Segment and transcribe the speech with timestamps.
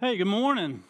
[0.00, 0.84] Hey, good morning.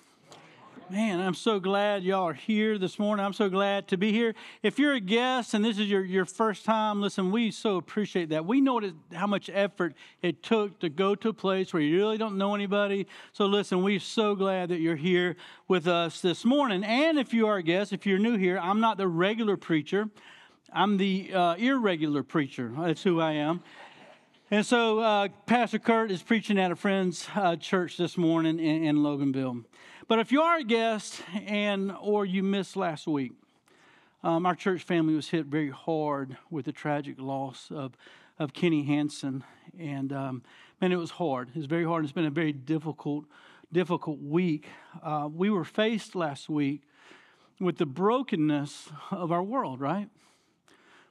[0.90, 3.24] Man, I'm so glad y'all are here this morning.
[3.24, 4.34] I'm so glad to be here.
[4.62, 8.28] If you're a guest and this is your, your first time, listen, we so appreciate
[8.28, 8.44] that.
[8.44, 8.82] We know
[9.14, 12.54] how much effort it took to go to a place where you really don't know
[12.54, 13.06] anybody.
[13.32, 15.36] So, listen, we're so glad that you're here
[15.68, 16.84] with us this morning.
[16.84, 20.10] And if you are a guest, if you're new here, I'm not the regular preacher,
[20.70, 22.70] I'm the uh, irregular preacher.
[22.78, 23.62] That's who I am.
[24.50, 28.82] And so, uh, Pastor Kurt is preaching at a friend's uh, church this morning in,
[28.82, 29.66] in Loganville.
[30.06, 33.32] But if you are a guest and or you missed last week,
[34.22, 37.92] um, our church family was hit very hard with the tragic loss of,
[38.38, 39.44] of Kenny Hansen.
[39.78, 40.42] And um,
[40.80, 41.50] man, it was hard.
[41.50, 42.04] It was very hard.
[42.04, 43.26] It's been a very difficult,
[43.70, 44.68] difficult week.
[45.02, 46.84] Uh, we were faced last week
[47.60, 50.08] with the brokenness of our world, right?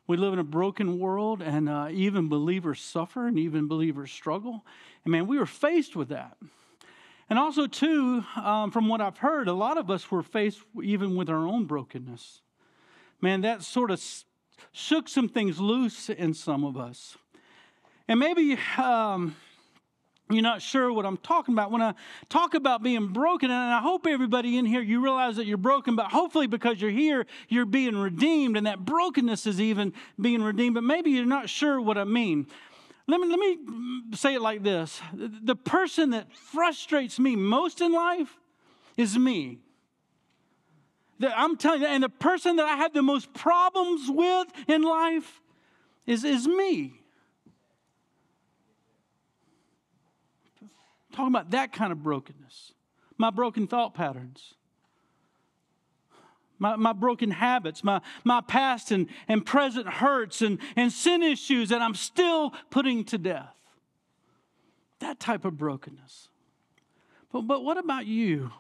[0.07, 4.65] We live in a broken world, and uh, even believers suffer and even believers struggle.
[5.03, 6.37] And man, we were faced with that.
[7.29, 11.17] And also, too, um, from what I've heard, a lot of us were faced even
[11.17, 12.41] with our own brokenness.
[13.19, 14.01] Man, that sort of
[14.71, 17.17] shook some things loose in some of us.
[18.07, 19.35] And maybe um,
[20.29, 21.93] you're not sure what I'm talking about when I
[22.27, 23.49] talk about being broken.
[23.49, 26.91] And I hope everybody in here, you realize that you're broken, but hopefully because you're
[26.91, 30.75] here, you're being redeemed, and that brokenness is even being redeemed.
[30.75, 32.47] But maybe you're not sure what I mean.
[33.07, 33.57] Let me, let me
[34.15, 38.37] say it like this the person that frustrates me most in life
[38.97, 39.59] is me.
[41.21, 45.41] I'm telling you, and the person that I have the most problems with in life
[46.05, 46.96] is, is me.
[51.17, 52.73] Talking about that kind of brokenness,
[53.17, 54.53] my broken thought patterns
[56.59, 61.69] my, my broken habits, my, my past and, and present hurts and, and sin issues
[61.69, 63.53] that I'm still putting to death.
[64.99, 66.29] That type of brokenness.
[67.31, 68.51] But, but what about you?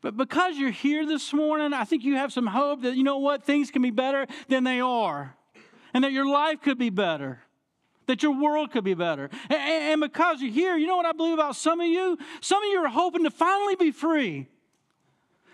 [0.00, 3.18] But because you're here this morning, I think you have some hope that, you know
[3.18, 5.34] what, things can be better than they are,
[5.92, 7.40] and that your life could be better,
[8.08, 9.30] that your world could be better.
[9.48, 12.18] And, because you're here, you know what I believe about some of you?
[12.40, 14.48] Some of you are hoping to finally be free.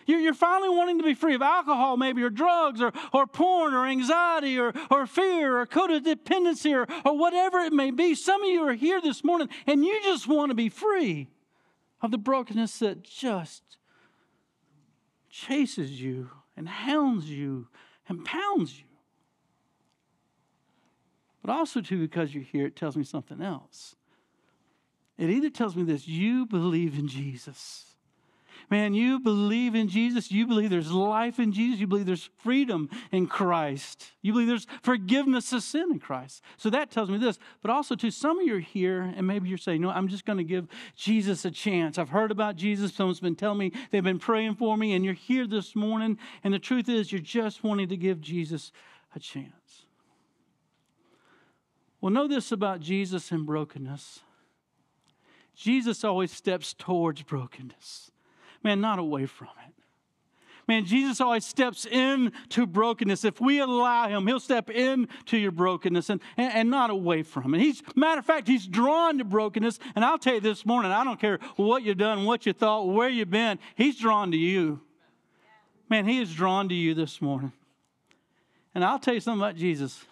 [0.07, 3.87] You're finally wanting to be free of alcohol, maybe, or drugs, or, or porn, or
[3.87, 8.15] anxiety, or, or fear, or codependency, or, or whatever it may be.
[8.15, 11.29] Some of you are here this morning and you just want to be free
[12.03, 13.63] of the brokenness that just
[15.31, 17.69] chases you and hounds you
[18.09, 18.94] and pounds you.
[21.45, 23.97] But also, too, because you're here, it tells me something else.
[25.19, 27.95] It either tells me this you believe in Jesus
[28.71, 30.31] Man, you believe in Jesus.
[30.31, 31.81] You believe there's life in Jesus.
[31.81, 34.13] You believe there's freedom in Christ.
[34.23, 36.43] You believe there's forgiveness of sin in Christ.
[36.57, 37.39] So that tells me this.
[37.63, 40.25] But also, to some of you are here, and maybe you're saying, No, I'm just
[40.25, 40.67] going to give
[40.97, 41.99] Jesus a chance.
[41.99, 42.95] I've heard about Jesus.
[42.95, 46.19] Someone's been telling me, they've been praying for me, and you're here this morning.
[46.43, 48.73] And the truth is, you're just wanting to give Jesus
[49.15, 49.84] a chance.
[52.05, 54.21] Well, know this about Jesus and brokenness.
[55.57, 58.11] Jesus always steps towards brokenness.
[58.63, 59.73] Man, not away from it.
[60.69, 63.25] Man, Jesus always steps into brokenness.
[63.25, 67.55] If we allow him, he'll step into your brokenness and, and, and, not away from
[67.55, 67.63] it.
[67.63, 69.79] He's matter of fact, he's drawn to brokenness.
[69.97, 72.83] And I'll tell you this morning, I don't care what you've done, what you thought,
[72.83, 74.79] where you've been, he's drawn to you.
[75.89, 77.55] Man, he is drawn to you this morning.
[78.75, 80.05] And I'll tell you something about Jesus.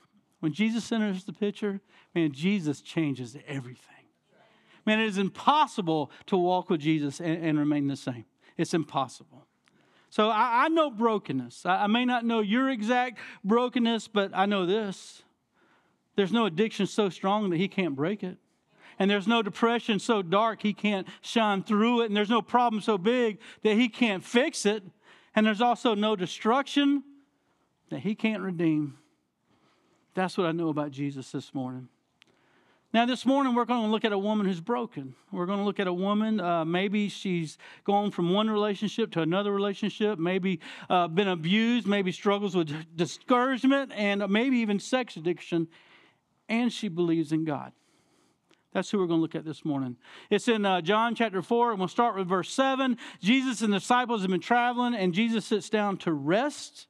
[0.43, 1.81] When Jesus enters the picture,
[2.17, 3.95] man, Jesus changes everything.
[4.85, 8.25] Man, it is impossible to walk with Jesus and, and remain the same.
[8.57, 9.47] It's impossible.
[10.11, 11.65] So I, I know brokenness.
[11.65, 15.23] I, I may not know your exact brokenness, but I know this.
[16.17, 18.37] There's no addiction so strong that he can't break it.
[18.99, 22.07] And there's no depression so dark he can't shine through it.
[22.07, 24.83] And there's no problem so big that he can't fix it.
[25.37, 27.05] And there's also no destruction
[27.91, 28.99] that he can't redeem.
[30.15, 31.89] That's what I know about Jesus this morning.
[32.95, 35.15] Now, this morning, we're going to look at a woman who's broken.
[35.31, 39.23] We're going to look at a woman, uh, maybe she's gone from one relationship to
[39.23, 40.61] another relationship, maybe
[40.91, 45.69] uh, been abused, maybe struggles with discouragement, and maybe even sex addiction,
[46.51, 47.73] and she believes in God.
[48.75, 49.97] That's who we're going to look at this morning.
[50.29, 52.99] It's in uh, John chapter 4, and we'll start with verse 7.
[53.21, 56.89] Jesus and the disciples have been traveling, and Jesus sits down to rest,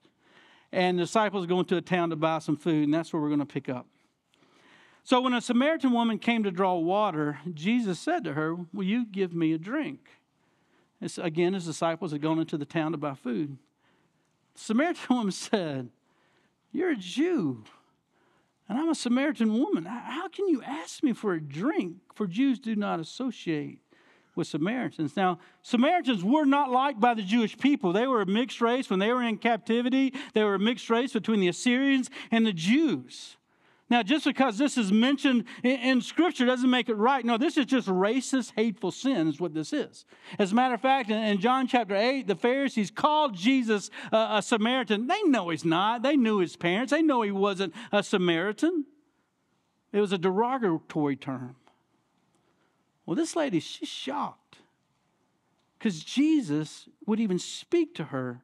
[0.72, 3.20] and the disciples are going to a town to buy some food, and that's where
[3.20, 3.86] we're going to pick up.
[5.04, 9.04] So when a Samaritan woman came to draw water, Jesus said to her, Will you
[9.04, 10.08] give me a drink?
[11.00, 13.58] It's, again, his disciples had gone into the town to buy food.
[14.54, 15.90] The Samaritan woman said,
[16.70, 17.64] You're a Jew,
[18.68, 19.84] and I'm a Samaritan woman.
[19.84, 21.96] How can you ask me for a drink?
[22.14, 23.80] For Jews do not associate
[24.34, 25.16] with Samaritans.
[25.16, 27.92] Now, Samaritans were not liked by the Jewish people.
[27.92, 28.88] They were a mixed race.
[28.88, 32.52] When they were in captivity, they were a mixed race between the Assyrians and the
[32.52, 33.36] Jews.
[33.92, 37.22] Now, just because this is mentioned in, in, Scripture doesn't make it right.
[37.22, 40.06] No, this is just racist, hateful sin, is what this is.
[40.38, 44.28] As a matter of fact, in, in John chapter 8, the Pharisees called Jesus uh,
[44.30, 45.08] a Samaritan.
[45.08, 46.02] They know he's not.
[46.02, 46.90] They knew his parents.
[46.90, 48.86] They know he wasn't a Samaritan.
[49.92, 51.56] It was a derogatory term.
[53.06, 54.58] Well, this lady, she's shocked
[55.78, 58.42] because Jesus would even speak to her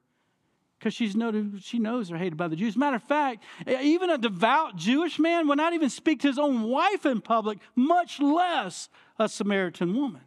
[0.79, 2.77] because she's noted, she knows they're hated by the Jews.
[2.77, 6.63] Matter of fact, even a devout Jewish man would not even speak to his own
[6.63, 8.89] wife in public, much less
[9.19, 10.23] a Samaritan woman.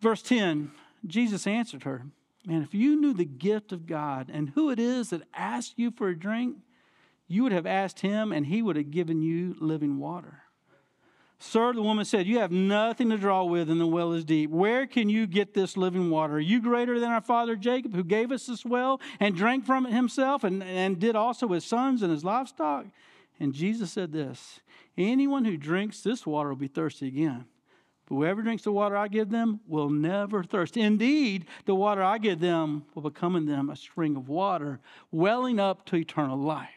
[0.00, 0.70] Verse 10
[1.06, 2.06] Jesus answered her,
[2.44, 5.90] Man, if you knew the gift of God and who it is that asked you
[5.90, 6.56] for a drink,
[7.28, 10.42] you would have asked him, and he would have given you living water.
[11.38, 14.50] Sir, the woman said, You have nothing to draw with, and the well is deep.
[14.50, 16.34] Where can you get this living water?
[16.34, 19.86] Are you greater than our father Jacob, who gave us this well and drank from
[19.86, 22.86] it himself, and, and did also his sons and his livestock?
[23.38, 24.60] And Jesus said this
[24.96, 27.44] Anyone who drinks this water will be thirsty again.
[28.08, 30.76] But whoever drinks the water I give them will never thirst.
[30.76, 34.80] Indeed, the water I give them will become in them a spring of water,
[35.10, 36.75] welling up to eternal life.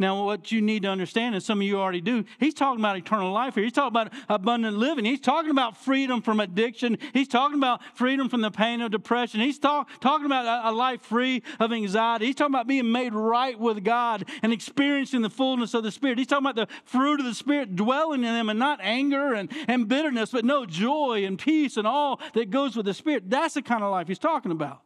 [0.00, 2.96] Now, what you need to understand, and some of you already do, he's talking about
[2.96, 3.64] eternal life here.
[3.64, 5.04] He's talking about abundant living.
[5.04, 6.96] He's talking about freedom from addiction.
[7.12, 9.40] He's talking about freedom from the pain of depression.
[9.40, 12.24] He's talk, talking about a, a life free of anxiety.
[12.24, 16.16] He's talking about being made right with God and experiencing the fullness of the Spirit.
[16.16, 19.52] He's talking about the fruit of the Spirit dwelling in them and not anger and,
[19.68, 23.28] and bitterness, but no joy and peace and all that goes with the Spirit.
[23.28, 24.80] That's the kind of life he's talking about.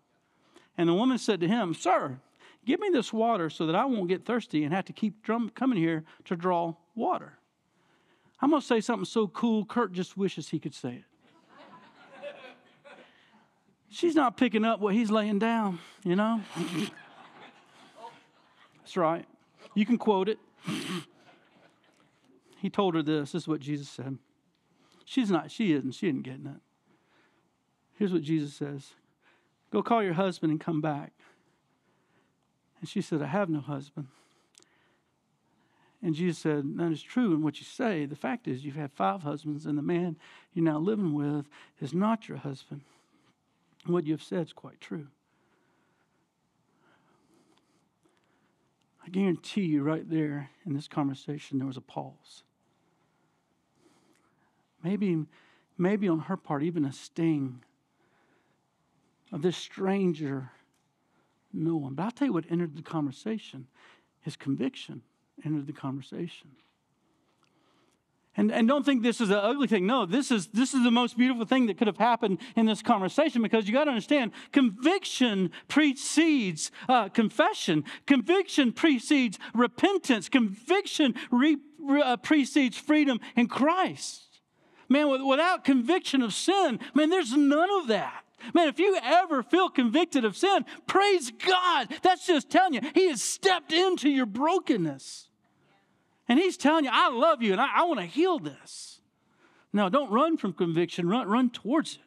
[0.77, 2.19] And the woman said to him, Sir,
[2.65, 5.51] Give me this water so that I won't get thirsty and have to keep drum-
[5.51, 7.39] coming here to draw water.
[8.41, 11.05] I'm going to say something so cool, Kurt just wishes he could say it.
[13.91, 16.41] She's not picking up what he's laying down, you know?
[18.81, 19.25] That's right.
[19.75, 20.39] You can quote it.
[22.61, 23.33] he told her this.
[23.33, 24.19] This is what Jesus said.
[25.05, 26.61] She's not, she isn't, she isn't getting it.
[27.97, 28.95] Here's what Jesus says
[29.71, 31.13] Go call your husband and come back.
[32.85, 34.09] And she said, I have no husband.
[36.03, 38.05] And Jesus said, That is true in what you say.
[38.05, 40.19] The fact is, you've had five husbands, and the man
[40.53, 41.47] you're now living with
[41.81, 42.83] is not your husband.
[43.87, 45.07] What you have said is quite true.
[49.03, 52.43] I guarantee you, right there in this conversation, there was a pause.
[54.83, 55.25] Maybe,
[55.79, 57.65] maybe on her part, even a sting
[59.33, 60.51] of this stranger
[61.55, 61.95] no one.
[61.95, 63.67] But I'll tell you what entered the conversation.
[64.21, 65.03] His conviction
[65.45, 66.51] entered the conversation.
[68.37, 69.87] And, and don't think this is an ugly thing.
[69.87, 72.83] No, this is, this is the most beautiful thing that could have happened in this
[72.83, 81.59] conversation because you got to understand conviction precedes uh, confession, conviction precedes repentance, conviction re,
[82.03, 84.41] uh, precedes freedom in Christ.
[84.89, 88.24] Man, without conviction of sin, man, there's none of that.
[88.53, 91.89] Man, if you ever feel convicted of sin, praise God.
[92.03, 95.29] That's just telling you, He has stepped into your brokenness.
[96.29, 99.01] And He's telling you, I love you and I, I want to heal this.
[99.73, 102.01] No, don't run from conviction, run, run towards it.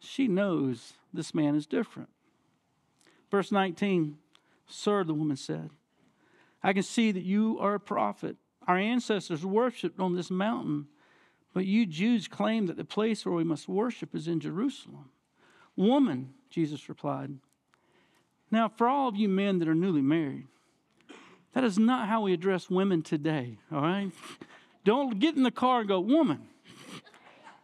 [0.00, 2.10] She knows this man is different.
[3.30, 4.18] Verse 19
[4.66, 5.70] Sir, the woman said,
[6.62, 8.36] I can see that you are a prophet.
[8.66, 10.86] Our ancestors worshiped on this mountain
[11.54, 15.10] but you Jews claim that the place where we must worship is in Jerusalem.
[15.76, 17.38] Woman, Jesus replied.
[18.50, 20.46] Now, for all of you men that are newly married,
[21.54, 24.10] that is not how we address women today, all right?
[24.84, 26.48] Don't get in the car and go, woman.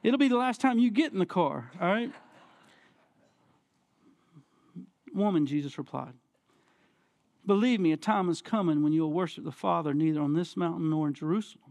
[0.02, 2.12] It'll be the last time you get in the car, all right?
[5.12, 6.14] Woman, Jesus replied.
[7.44, 10.56] Believe me, a time is coming when you will worship the Father neither on this
[10.56, 11.69] mountain nor in Jerusalem.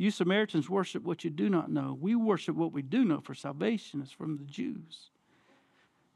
[0.00, 1.94] You Samaritans worship what you do not know.
[2.00, 5.10] We worship what we do know, for salvation is from the Jews.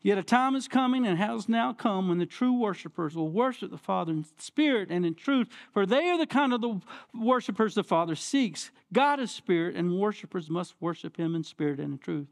[0.01, 3.71] Yet a time is coming and has now come when the true worshipers will worship
[3.71, 6.81] the Father in spirit and in truth, for they are the kind of the
[7.13, 8.71] worshipers the Father seeks.
[8.91, 12.29] God is spirit, and worshipers must worship him in spirit and in truth.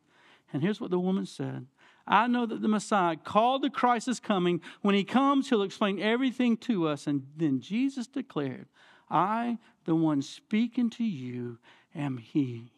[0.54, 1.66] And here's what the woman said
[2.06, 4.62] I know that the Messiah, called the Christ, is coming.
[4.80, 7.06] When he comes, he'll explain everything to us.
[7.06, 8.68] And then Jesus declared,
[9.10, 11.58] I, the one speaking to you,
[11.94, 12.72] am He.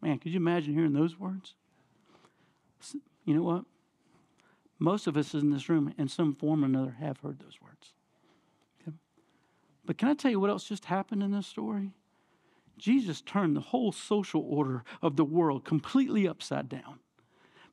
[0.00, 1.54] Man, could you imagine hearing those words?
[3.24, 3.64] You know what?
[4.78, 7.92] Most of us in this room, in some form or another, have heard those words.
[8.80, 8.96] Okay?
[9.84, 11.90] But can I tell you what else just happened in this story?
[12.78, 17.00] Jesus turned the whole social order of the world completely upside down.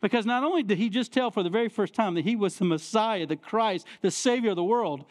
[0.02, 2.58] Because not only did he just tell for the very first time that he was
[2.58, 5.06] the Messiah, the Christ, the Savior of the world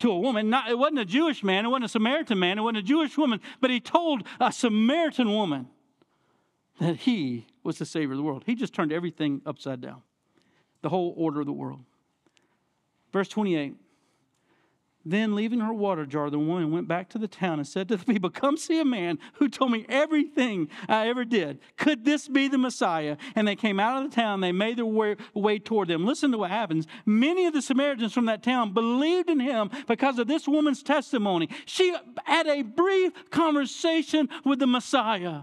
[0.00, 2.62] to a woman, not, it wasn't a Jewish man, it wasn't a Samaritan man, it
[2.62, 5.68] wasn't a Jewish woman, but he told a Samaritan woman
[6.80, 8.42] that he was the Savior of the world.
[8.46, 10.02] He just turned everything upside down,
[10.82, 11.80] the whole order of the world.
[13.12, 13.74] Verse 28
[15.04, 17.96] then, leaving her water jar, the woman went back to the town and said to
[17.96, 21.58] the people, Come see a man who told me everything I ever did.
[21.78, 23.16] Could this be the Messiah?
[23.34, 24.42] And they came out of the town.
[24.42, 26.04] They made their way, way toward them.
[26.04, 26.86] Listen to what happens.
[27.06, 31.48] Many of the Samaritans from that town believed in him because of this woman's testimony.
[31.64, 35.42] She had a brief conversation with the Messiah.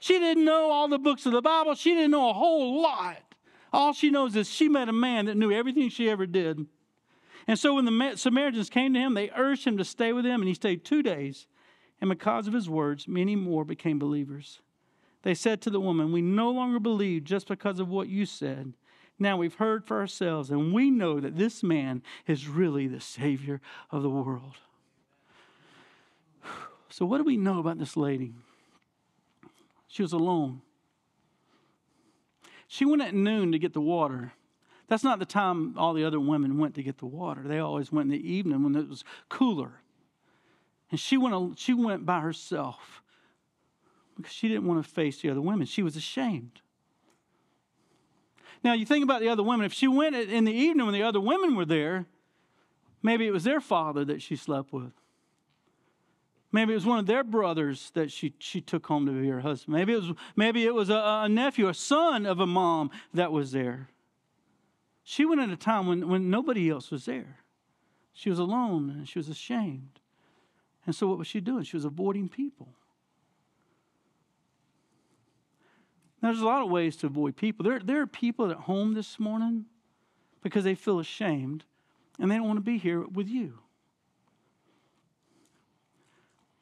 [0.00, 3.18] She didn't know all the books of the Bible, she didn't know a whole lot.
[3.70, 6.66] All she knows is she met a man that knew everything she ever did.
[7.46, 10.40] And so when the Samaritans came to him, they urged him to stay with them,
[10.40, 11.46] and he stayed two days.
[12.00, 14.60] And because of his words, many more became believers.
[15.22, 18.74] They said to the woman, We no longer believe just because of what you said.
[19.18, 23.60] Now we've heard for ourselves, and we know that this man is really the Savior
[23.90, 24.56] of the world.
[26.88, 28.34] So, what do we know about this lady?
[29.88, 30.60] She was alone.
[32.68, 34.34] She went at noon to get the water.
[34.92, 37.40] That's not the time all the other women went to get the water.
[37.42, 39.80] They always went in the evening when it was cooler.
[40.90, 43.02] And she went, she went by herself
[44.18, 45.66] because she didn't want to face the other women.
[45.66, 46.60] She was ashamed.
[48.62, 49.64] Now, you think about the other women.
[49.64, 52.04] If she went in the evening when the other women were there,
[53.02, 54.92] maybe it was their father that she slept with.
[56.52, 59.40] Maybe it was one of their brothers that she, she took home to be her
[59.40, 59.74] husband.
[59.74, 63.32] Maybe it was, maybe it was a, a nephew, a son of a mom that
[63.32, 63.88] was there.
[65.04, 67.38] She went at a time when, when nobody else was there.
[68.12, 70.00] She was alone and she was ashamed.
[70.86, 71.64] And so, what was she doing?
[71.64, 72.68] She was avoiding people.
[76.20, 77.64] Now, there's a lot of ways to avoid people.
[77.64, 79.66] There, there are people at home this morning
[80.42, 81.64] because they feel ashamed
[82.18, 83.58] and they don't want to be here with you.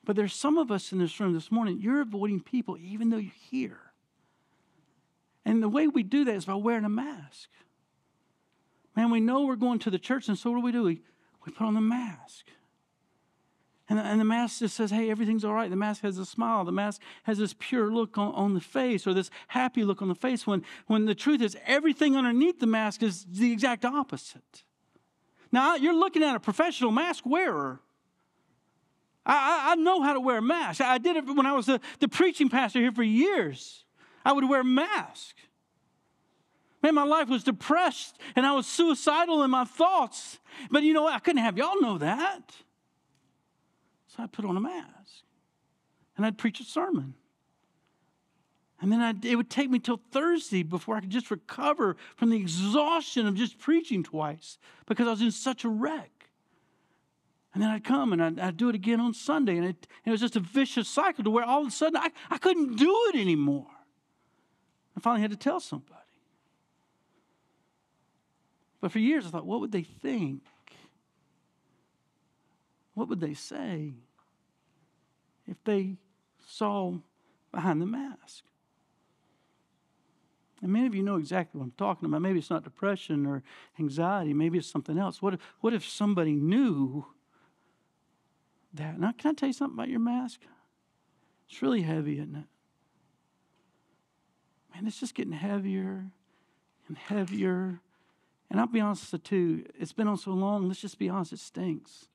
[0.05, 3.19] But there's some of us in this room this morning, you're avoiding people even though
[3.19, 3.81] you're here.
[5.45, 7.49] And the way we do that is by wearing a mask.
[9.01, 10.83] Man, we know we're going to the church, and so what do we do?
[10.83, 11.01] We,
[11.47, 12.45] we put on the mask.
[13.89, 15.71] And the, and the mask just says, hey, everything's all right.
[15.71, 16.67] The mask has a smile.
[16.67, 20.09] The mask has this pure look on, on the face or this happy look on
[20.09, 24.65] the face when, when the truth is everything underneath the mask is the exact opposite.
[25.51, 27.81] Now, you're looking at a professional mask wearer.
[29.25, 30.83] I, I, know how to wear a mask.
[30.83, 33.87] I did it when I was the, the preaching pastor here for years.
[34.27, 35.37] I would wear a mask.
[36.83, 40.39] Man, my life was depressed and I was suicidal in my thoughts.
[40.71, 41.15] But you know what?
[41.15, 42.53] I couldn't have y'all know that.
[44.09, 45.25] So I put on a mask
[46.17, 47.15] and I'd preach a sermon.
[48.81, 52.31] And then I'd, it would take me till Thursday before I could just recover from
[52.31, 56.11] the exhaustion of just preaching twice because I was in such a wreck.
[57.53, 59.57] And then I'd come and I'd, I'd do it again on Sunday.
[59.57, 61.97] And it, and it, was just a vicious cycle to where all of a sudden
[61.97, 63.67] I, I couldn't do it anymore.
[64.97, 66.00] I finally had to tell somebody.
[68.81, 70.43] But for years, I thought, what would they think?
[72.95, 73.95] What would they say
[75.47, 75.97] if they
[76.47, 76.95] saw
[77.53, 78.45] behind the mask?
[80.63, 82.21] And many of you know exactly what I'm talking about.
[82.21, 83.43] Maybe it's not depression or
[83.79, 84.35] anxiety.
[84.35, 85.23] Maybe it's something else.
[85.23, 87.07] What if, what if somebody knew
[88.75, 88.99] that?
[88.99, 90.41] Now, can I tell you something about your mask?
[91.49, 92.45] It's really heavy, isn't it?
[94.75, 96.11] Man, it's just getting heavier
[96.89, 97.81] and heavier
[98.51, 101.33] and I'll be honest with you, it's been on so long, let's just be honest,
[101.33, 102.09] it stinks.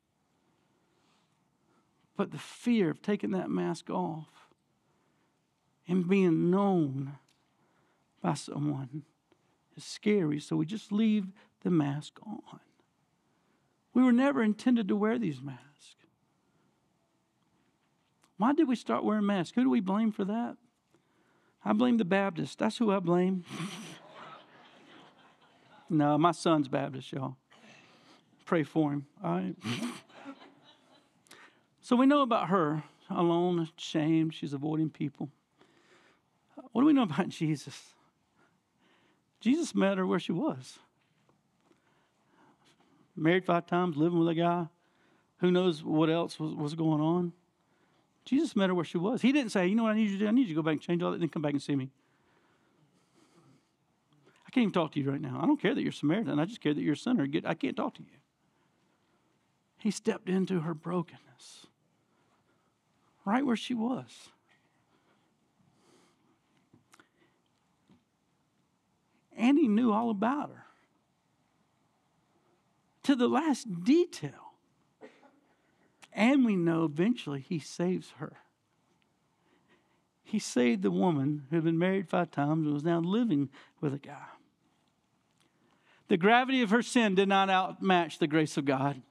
[2.18, 4.28] But the fear of taking that mask off
[5.88, 7.14] and being known
[8.22, 9.04] by someone
[9.78, 11.28] is scary, so we just leave
[11.62, 12.60] the mask on.
[13.94, 15.96] We were never intended to wear these masks.
[18.38, 19.56] Why did we start wearing masks?
[19.56, 20.58] Who do we blame for that?
[21.64, 22.56] I blame the Baptists.
[22.56, 23.46] That's who I blame.
[25.90, 27.36] No, my son's Baptist, y'all.
[28.46, 29.06] Pray for him.
[29.24, 29.56] All right.
[31.82, 34.34] so we know about her alone, ashamed.
[34.34, 35.30] She's avoiding people.
[36.72, 37.94] What do we know about Jesus?
[39.40, 40.80] Jesus met her where she was.
[43.16, 44.68] Married five times, living with a guy.
[45.40, 47.34] Who knows what else was, was going on?
[48.26, 49.22] Jesus met her where she was.
[49.22, 50.28] He didn't say, you know what I need you to do?
[50.28, 51.62] I need you to go back and change all that, and then come back and
[51.62, 51.92] see me
[54.56, 55.38] can't even talk to you right now.
[55.44, 56.40] I don't care that you're Samaritan.
[56.40, 57.28] I just care that you're a sinner.
[57.44, 58.20] I can't talk to you.
[59.78, 61.68] He stepped into her brokenness.
[63.26, 64.30] right where she was.
[69.36, 70.68] And he knew all about her
[73.04, 74.54] to the last detail.
[76.14, 78.38] And we know eventually he saves her.
[80.24, 83.50] He saved the woman who had been married five times and was now living
[83.82, 84.28] with a guy.
[86.08, 89.02] The gravity of her sin did not outmatch the grace of God.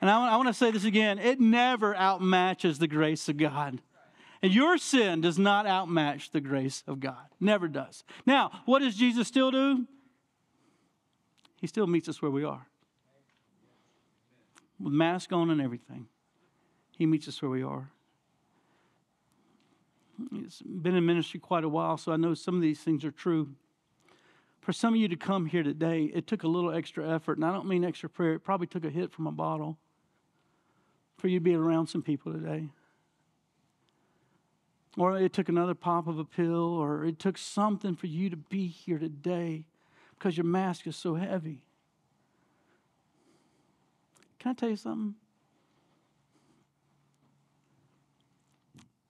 [0.00, 3.80] And I I want to say this again it never outmatches the grace of God.
[4.42, 7.26] And your sin does not outmatch the grace of God.
[7.40, 8.04] Never does.
[8.26, 9.86] Now, what does Jesus still do?
[11.60, 12.66] He still meets us where we are.
[14.78, 16.06] With mask on and everything.
[16.96, 17.90] He meets us where we are.
[20.34, 23.10] It's been in ministry quite a while, so I know some of these things are
[23.10, 23.50] true.
[24.66, 27.46] For some of you to come here today, it took a little extra effort, and
[27.46, 28.32] I don't mean extra prayer.
[28.32, 29.78] It probably took a hit from a bottle
[31.18, 32.66] for you to be around some people today.
[34.98, 38.36] Or it took another pop of a pill, or it took something for you to
[38.36, 39.66] be here today
[40.18, 41.62] because your mask is so heavy.
[44.40, 45.14] Can I tell you something?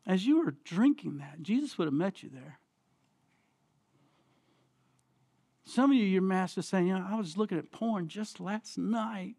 [0.06, 2.58] As you were drinking that, Jesus would have met you there.
[5.66, 8.38] Some of you, your mask is saying, you know, I was looking at porn just
[8.38, 9.34] last night.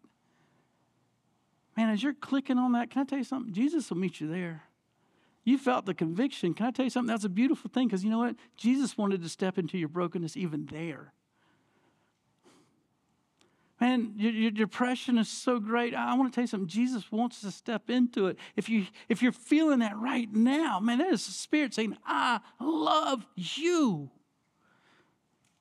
[1.74, 3.52] Man, as you're clicking on that, can I tell you something?
[3.52, 4.64] Jesus will meet you there.
[5.44, 6.52] You felt the conviction.
[6.52, 7.08] Can I tell you something?
[7.08, 8.36] That's a beautiful thing because you know what?
[8.58, 11.14] Jesus wanted to step into your brokenness even there.
[13.80, 15.94] Man, your, your, depression is so great.
[15.94, 16.68] I want to tell you something.
[16.68, 18.36] Jesus wants to step into it.
[18.56, 22.40] If you if you're feeling that right now, man, that is the Spirit saying, "I
[22.60, 24.10] love you."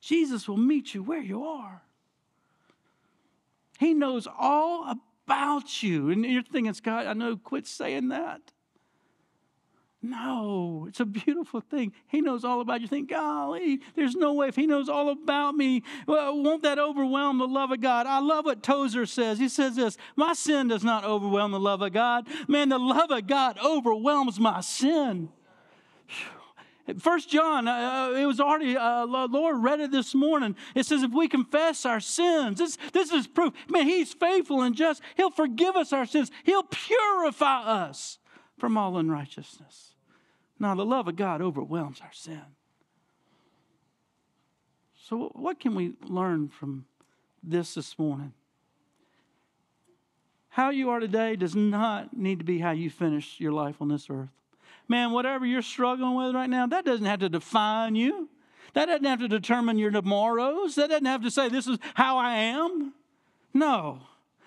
[0.07, 1.81] Jesus will meet you where you are.
[3.77, 7.35] He knows all about you, and you're thinking, Scott, I know.
[7.35, 8.39] Quit saying that.
[10.01, 11.91] No, it's a beautiful thing.
[12.07, 12.87] He knows all about you.
[12.87, 17.37] Think, golly, there's no way if he knows all about me, well, won't that overwhelm
[17.37, 18.07] the love of God?
[18.07, 19.39] I love what Tozer says.
[19.39, 22.27] He says this My sin does not overwhelm the love of God.
[22.47, 25.27] Man, the love of God overwhelms my sin.
[26.99, 30.55] First John, uh, it was already, uh, Lord read it this morning.
[30.73, 33.53] It says, if we confess our sins, this, this is proof.
[33.69, 35.01] Man, He's faithful and just.
[35.17, 38.19] He'll forgive us our sins, He'll purify us
[38.57, 39.95] from all unrighteousness.
[40.59, 42.41] Now, the love of God overwhelms our sin.
[45.07, 46.85] So, what can we learn from
[47.43, 48.33] this this morning?
[50.49, 53.89] How you are today does not need to be how you finish your life on
[53.89, 54.31] this earth.
[54.87, 58.29] Man, whatever you're struggling with right now, that doesn't have to define you.
[58.73, 60.75] That doesn't have to determine your tomorrows.
[60.75, 62.93] That doesn't have to say, this is how I am.
[63.53, 64.01] No.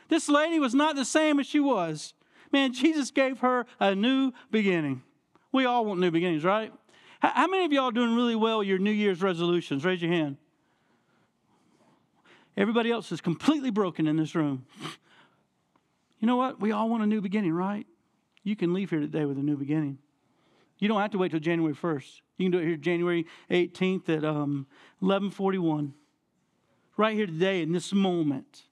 [0.08, 2.14] This lady was not the same as she was.
[2.52, 5.02] Man, Jesus gave her a new beginning.
[5.52, 6.72] We all want new beginnings, right?
[7.20, 9.84] How many of y'all are doing really well your New Year's resolutions?
[9.84, 10.36] Raise your hand.
[12.56, 14.66] Everybody else is completely broken in this room.
[16.18, 16.60] You know what?
[16.60, 17.86] We all want a new beginning, right?
[18.42, 19.98] You can leave here today with a new beginning.
[20.80, 22.22] You don't have to wait till January 1st.
[22.38, 24.66] You can do it here January 18th at um,
[25.00, 25.92] 1141.
[26.96, 28.62] Right here today in this moment,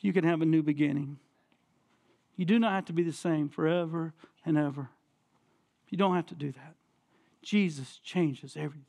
[0.00, 1.18] you can have a new beginning.
[2.36, 4.12] You do not have to be the same forever
[4.44, 4.90] and ever.
[5.88, 6.74] You don't have to do that.
[7.42, 8.84] Jesus changes everything.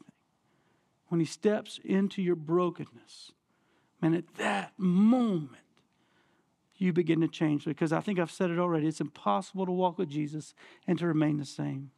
[1.08, 3.32] When he steps into your brokenness,
[4.02, 5.64] man, at that moment,
[6.76, 7.64] you begin to change.
[7.64, 10.54] Because I think I've said it already it's impossible to walk with Jesus
[10.86, 11.92] and to remain the same.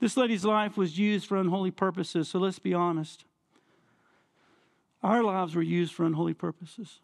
[0.00, 3.24] This lady's life was used for unholy purposes, so let's be honest.
[5.02, 7.00] Our lives were used for unholy purposes.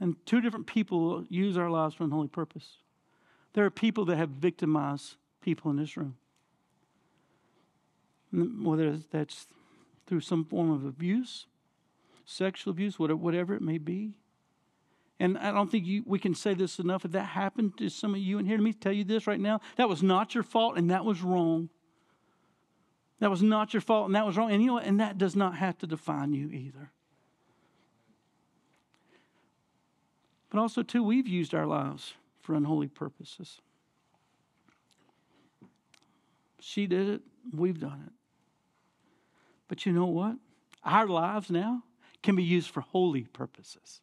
[0.00, 2.76] And two different people use our lives for unholy purpose.
[3.54, 6.16] There are people that have victimized people in this room.
[8.32, 9.46] Whether that's
[10.06, 11.46] through some form of abuse,
[12.24, 14.14] sexual abuse, whatever it may be.
[15.20, 17.04] And I don't think you, we can say this enough.
[17.04, 19.40] If that happened to some of you in here, let me tell you this right
[19.40, 19.60] now.
[19.76, 21.70] That was not your fault, and that was wrong.
[23.18, 24.52] That was not your fault, and that was wrong.
[24.52, 24.84] And you know what?
[24.84, 26.92] And that does not have to define you either.
[30.50, 33.60] But also, too, we've used our lives for unholy purposes.
[36.60, 38.12] She did it, we've done it.
[39.68, 40.36] But you know what?
[40.84, 41.82] Our lives now
[42.22, 44.00] can be used for holy purposes.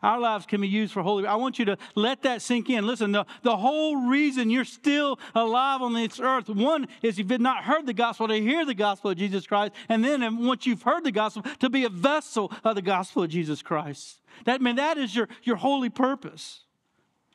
[0.00, 1.26] Our lives can be used for holy.
[1.26, 2.86] I want you to let that sink in.
[2.86, 7.64] Listen, the, the whole reason you're still alive on this earth, one is you've not
[7.64, 9.72] heard the gospel, to hear the gospel of Jesus Christ.
[9.88, 13.30] And then once you've heard the gospel, to be a vessel of the gospel of
[13.30, 14.20] Jesus Christ.
[14.44, 16.60] That, man, that is your, your holy purpose.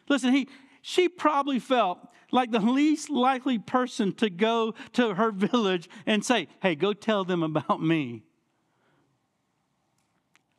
[0.07, 0.47] Listen, he,
[0.81, 1.99] she probably felt
[2.31, 7.25] like the least likely person to go to her village and say, Hey, go tell
[7.25, 8.23] them about me.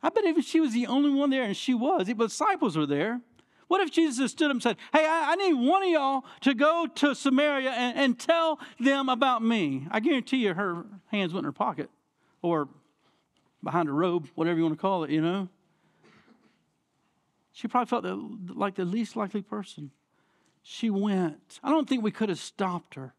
[0.05, 2.85] I bet if she was the only one there, and she was, the disciples were
[2.85, 3.21] there.
[3.67, 6.53] What if Jesus stood up and said, Hey, I, I need one of y'all to
[6.53, 9.87] go to Samaria and, and, tell them about me?
[9.89, 11.89] I guarantee you her hands went in her pocket
[12.43, 12.69] or
[13.63, 15.49] behind her robe, whatever you want to call it, you know?
[17.51, 19.89] She probably felt the, like the least likely person.
[20.61, 21.59] She went.
[21.63, 23.15] I don't think we could have stopped her.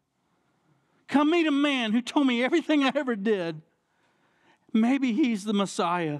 [1.09, 3.61] Come meet a man who told me everything I ever did.
[4.71, 6.19] Maybe he's the Messiah.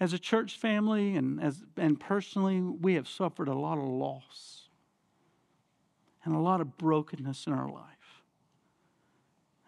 [0.00, 4.68] As a church family and, as, and personally, we have suffered a lot of loss
[6.24, 8.22] and a lot of brokenness in our life.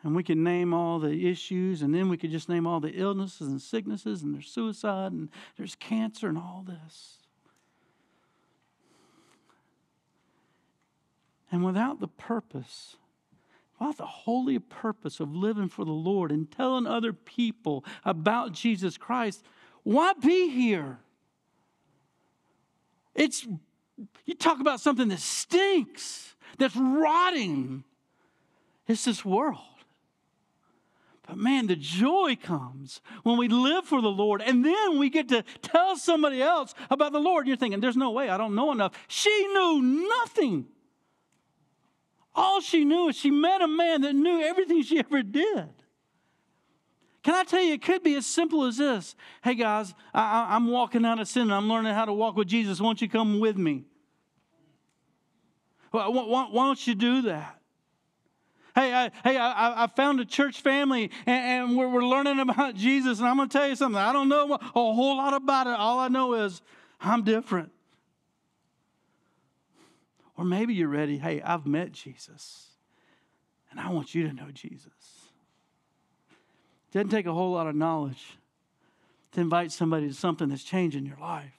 [0.03, 2.93] And we can name all the issues, and then we could just name all the
[2.93, 7.19] illnesses and sicknesses, and there's suicide, and there's cancer, and all this.
[11.51, 12.97] And without the purpose,
[13.79, 18.97] without the holy purpose of living for the Lord and telling other people about Jesus
[18.97, 19.45] Christ,
[19.87, 20.99] why be here?
[23.15, 23.47] It's,
[24.25, 27.85] you talk about something that stinks, that's rotting.
[28.89, 29.61] It's this world.
[31.25, 35.29] But man, the joy comes when we live for the Lord and then we get
[35.29, 37.47] to tell somebody else about the Lord.
[37.47, 38.93] You're thinking, there's no way, I don't know enough.
[39.07, 40.67] She knew nothing.
[42.35, 45.69] All she knew is she met a man that knew everything she ever did.
[47.27, 50.69] Can I tell you, it could be as simple as this Hey, guys, I, am
[50.69, 52.81] walking out of sin and I'm learning how to walk with Jesus.
[52.81, 53.85] Won't you come with me?
[55.91, 57.59] Why, why, why don't you do that?
[58.77, 62.75] Hey, I, hey, I, I found a church family and, and we're, we're learning about
[62.77, 63.19] Jesus.
[63.19, 64.01] And I'm going to tell you something.
[64.01, 65.73] I don't know a whole lot about it.
[65.73, 66.63] All I know is
[67.01, 67.73] I'm different.
[70.37, 71.19] Or maybe you're ready.
[71.19, 72.69] Hey, I've met Jesus
[73.73, 75.16] and I want you to know Jesus.
[76.97, 78.39] Doesn't take a whole lot of knowledge
[79.33, 81.53] to invite somebody to something that's changing your life.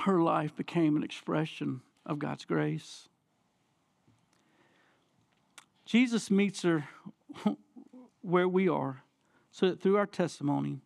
[0.00, 3.08] Her life became an expression of God's grace.
[5.86, 6.86] Jesus meets her
[8.20, 9.04] where we are
[9.52, 10.82] so that through our testimony,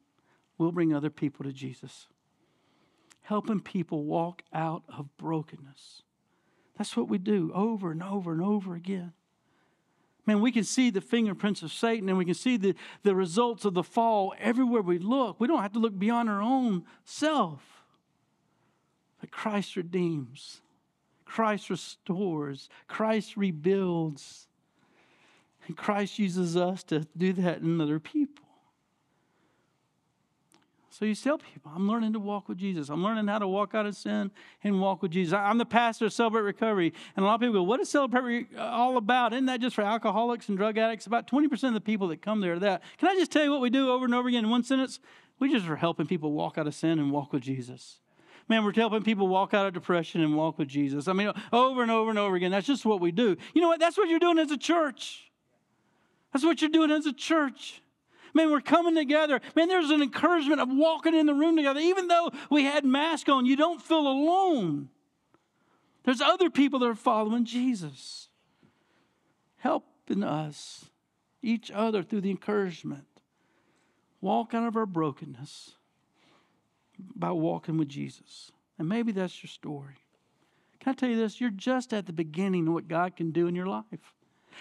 [0.59, 2.07] we'll bring other people to Jesus.
[3.23, 6.03] Helping people walk out of brokenness.
[6.77, 9.13] That's what we do over and over and over again.
[10.29, 13.65] Man, we can see the fingerprints of Satan and we can see the, the results
[13.65, 15.41] of the fall everywhere we look.
[15.41, 17.63] We don't have to look beyond our own self.
[19.23, 20.61] But Christ redeems,
[21.25, 24.49] Christ restores, Christ rebuilds.
[25.67, 28.48] And Christ uses us to do that in other people.
[30.99, 32.89] So you tell people, I'm learning to walk with Jesus.
[32.89, 34.33] I'm learning how to walk out of sin
[34.65, 35.33] and walk with Jesus.
[35.33, 36.93] I'm the pastor of Celebrate Recovery.
[37.15, 39.33] And a lot of people go, What is Celebrate uh, all about?
[39.33, 41.07] Isn't that just for alcoholics and drug addicts?
[41.07, 42.83] About 20% of the people that come there are that.
[42.97, 44.99] Can I just tell you what we do over and over again in one sentence?
[45.39, 48.01] We just are helping people walk out of sin and walk with Jesus.
[48.49, 51.07] Man, we're helping people walk out of depression and walk with Jesus.
[51.07, 52.51] I mean, over and over and over again.
[52.51, 53.37] That's just what we do.
[53.55, 53.79] You know what?
[53.79, 55.31] That's what you're doing as a church.
[56.33, 57.83] That's what you're doing as a church.
[58.35, 59.41] Man, we're coming together.
[59.57, 61.81] Man, there's an encouragement of walking in the room together.
[61.81, 64.89] Even though we had masks on, you don't feel alone.
[66.05, 68.29] There's other people that are following Jesus,
[69.59, 70.87] helping us,
[71.43, 73.05] each other through the encouragement.
[74.21, 75.73] Walk out of our brokenness
[77.15, 78.51] by walking with Jesus.
[78.79, 79.97] And maybe that's your story.
[80.81, 81.41] Can I tell you this?
[81.41, 84.15] You're just at the beginning of what God can do in your life.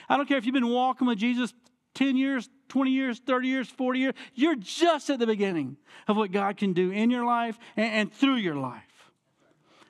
[0.09, 1.53] I don't care if you've been walking with Jesus
[1.97, 4.13] 10 years, 20 years, 30 years, 40 years.
[4.35, 8.13] You're just at the beginning of what God can do in your life and, and
[8.13, 8.83] through your life.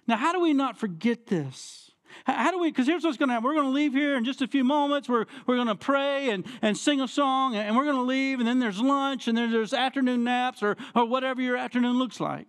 [0.08, 1.91] Now, how do we not forget this?
[2.24, 3.46] How do we, because here's what's going to happen.
[3.46, 5.10] We're going to leave here in just a few moments.
[5.10, 8.39] We're, we're going to pray and, and sing a song, and we're going to leave,
[8.39, 12.22] and then there's lunch, and then there's afternoon naps, or, or whatever your afternoon looks
[12.22, 12.48] like.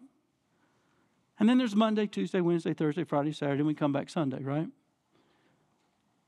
[1.40, 4.68] And then there's Monday, Tuesday, Wednesday, Thursday, Friday, Saturday, and we come back Sunday, right?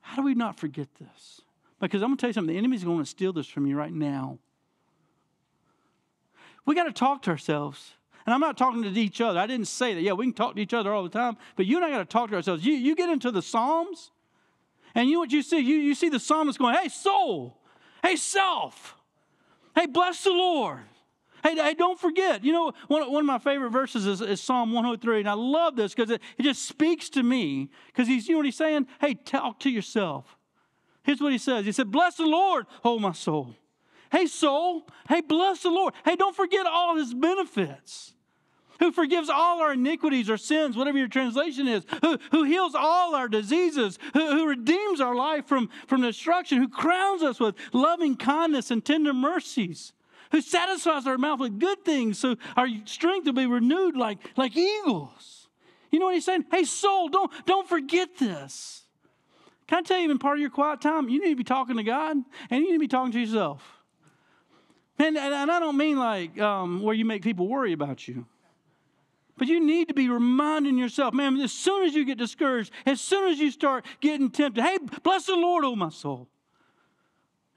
[0.01, 1.43] How do we not forget this?
[1.81, 3.77] Because I'm going to tell you something the enemy's going to steal this from you
[3.77, 4.39] right now.
[6.67, 7.95] We got to talk to ourselves.
[8.27, 9.41] And I'm not talking to each other.
[9.41, 10.03] I didn't say that.
[10.03, 11.99] Yeah, we can talk to each other all the time, but you and I got
[11.99, 12.65] to talk to ourselves.
[12.65, 14.11] You, you get into the Psalms,
[14.95, 15.59] and you know what you see?
[15.59, 17.57] You, you see the psalmist going, Hey, soul.
[18.03, 18.97] Hey, self.
[19.75, 20.81] Hey, bless the Lord.
[21.43, 22.45] Hey, hey, don't forget.
[22.45, 25.77] You know, one, one of my favorite verses is, is Psalm 103, and I love
[25.77, 27.71] this because it, it just speaks to me.
[27.87, 28.87] Because he's, you know what he's saying?
[29.01, 30.37] Hey, talk to yourself.
[31.03, 33.55] Here's what he says He said, Bless the Lord, oh my soul,
[34.13, 35.95] hey, soul, hey, bless the Lord.
[36.05, 38.15] Hey, don't forget all his benefits.
[38.81, 43.15] Who forgives all our iniquities or sins, whatever your translation is, who, who heals all
[43.15, 48.17] our diseases, who, who redeems our life from, from destruction, who crowns us with loving
[48.17, 49.93] kindness and tender mercies,
[50.33, 54.57] who satisfies our mouth with good things so our strength will be renewed like, like
[54.57, 55.49] eagles.
[55.91, 56.47] You know what he's saying?
[56.51, 58.80] Hey, soul, don't, don't forget this.
[59.71, 61.77] Can I tell you, in part of your quiet time, you need to be talking
[61.77, 62.17] to God
[62.51, 63.63] and you need to be talking to yourself.
[64.99, 68.27] And, and I don't mean like um, where you make people worry about you.
[69.39, 73.01] But you need to be reminding yourself, man, as soon as you get discouraged, as
[73.01, 76.29] soon as you start getting tempted, hey, bless the Lord, oh my soul.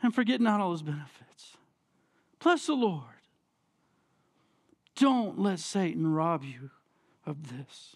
[0.04, 1.58] And forget not all his benefits.
[2.38, 3.06] Bless the Lord.
[4.96, 6.70] Don't let Satan rob you
[7.26, 7.96] of this.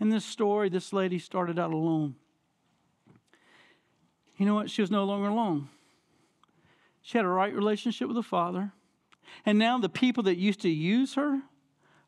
[0.00, 2.16] In this story, this lady started out alone.
[4.42, 4.70] You know what?
[4.70, 5.68] She was no longer alone.
[7.00, 8.72] She had a right relationship with the Father.
[9.46, 11.42] And now the people that used to use her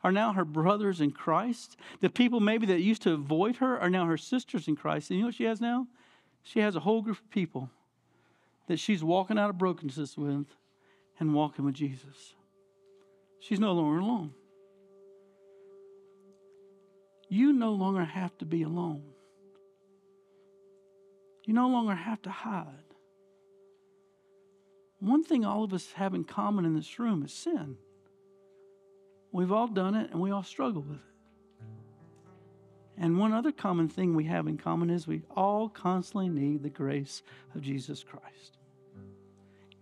[0.02, 1.76] are now her brothers in Christ.
[2.00, 5.10] The people maybe that used to avoid her are now her sisters in Christ.
[5.10, 5.86] And you know what she has now?
[6.42, 7.70] She has a whole group of people
[8.66, 10.56] that she's walking out of brokenness with
[11.20, 12.34] and walking with Jesus.
[13.38, 14.32] She's no longer alone.
[17.28, 19.13] You no longer have to be alone.
[21.44, 22.66] You no longer have to hide.
[24.98, 27.76] One thing all of us have in common in this room is sin.
[29.32, 31.02] We've all done it and we all struggle with it.
[32.96, 36.70] And one other common thing we have in common is we all constantly need the
[36.70, 37.22] grace
[37.54, 38.56] of Jesus Christ.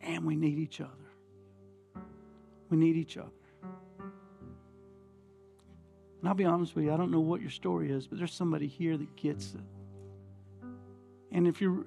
[0.00, 0.90] And we need each other.
[2.70, 3.28] We need each other.
[6.20, 8.32] And I'll be honest with you, I don't know what your story is, but there's
[8.32, 9.81] somebody here that gets it.
[11.32, 11.84] And if you're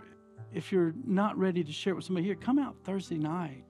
[0.53, 3.65] if you're not ready to share it with somebody here, come out Thursday night.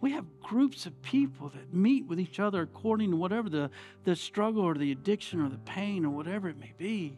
[0.00, 3.70] We have groups of people that meet with each other according to whatever the,
[4.04, 7.16] the struggle or the addiction or the pain or whatever it may be.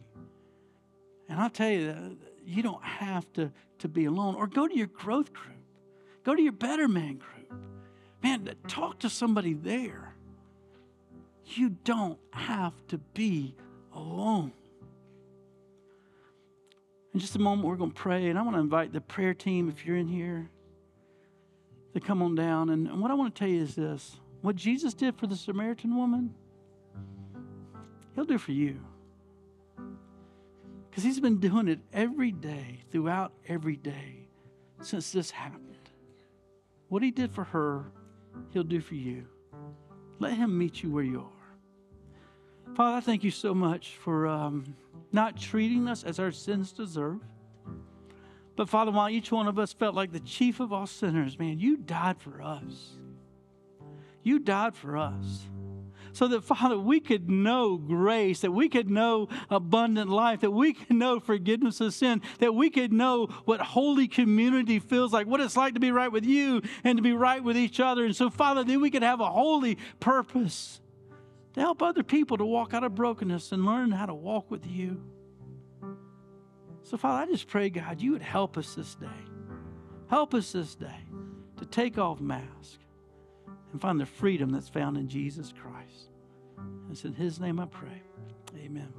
[1.28, 4.36] And I'll tell you, uh, you don't have to, to be alone.
[4.36, 5.56] Or go to your growth group,
[6.22, 7.52] go to your Better Man group.
[8.22, 10.14] Man, talk to somebody there.
[11.44, 13.56] You don't have to be
[13.92, 14.52] alone.
[17.16, 19.32] In just a moment, we're going to pray, and I want to invite the prayer
[19.32, 20.50] team, if you're in here,
[21.94, 22.68] to come on down.
[22.68, 25.96] And, what I want to tell you is this what Jesus did for the Samaritan
[25.96, 26.34] woman,
[28.14, 28.80] He'll do for you.
[30.90, 34.28] Because He's been doing it every day, throughout every day,
[34.82, 35.88] since this happened.
[36.90, 37.86] What He did for her,
[38.50, 39.26] He'll do for you.
[40.18, 41.35] Let Him meet you where you are.
[42.76, 44.76] Father, thank you so much for um,
[45.10, 47.20] not treating us as our sins deserve.
[48.54, 51.58] But Father, while each one of us felt like the chief of all sinners, man,
[51.58, 52.98] you died for us.
[54.22, 55.46] You died for us.
[56.12, 60.74] So that, Father, we could know grace, that we could know abundant life, that we
[60.74, 65.40] could know forgiveness of sin, that we could know what holy community feels like, what
[65.40, 68.04] it's like to be right with you and to be right with each other.
[68.04, 70.82] And so, Father, that we could have a holy purpose
[71.56, 74.66] to help other people to walk out of brokenness and learn how to walk with
[74.66, 75.02] you.
[76.82, 79.06] So, Father, I just pray, God, you would help us this day.
[80.08, 81.04] Help us this day
[81.56, 82.78] to take off mask
[83.72, 86.10] and find the freedom that's found in Jesus Christ.
[86.90, 88.02] It's in His name I pray.
[88.58, 88.92] Amen.